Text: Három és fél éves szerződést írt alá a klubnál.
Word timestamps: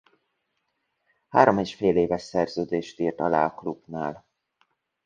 Három 1.29 1.57
és 1.57 1.75
fél 1.75 1.95
éves 1.97 2.21
szerződést 2.21 2.99
írt 2.99 3.19
alá 3.19 3.45
a 3.45 3.53
klubnál. 3.55 4.25